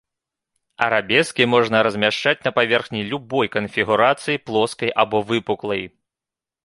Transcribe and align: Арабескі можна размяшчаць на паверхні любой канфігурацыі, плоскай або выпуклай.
Арабескі 0.85 1.45
можна 1.53 1.81
размяшчаць 1.87 2.41
на 2.47 2.53
паверхні 2.57 3.01
любой 3.11 3.47
канфігурацыі, 3.57 4.41
плоскай 4.49 4.89
або 5.05 5.17
выпуклай. 5.35 5.83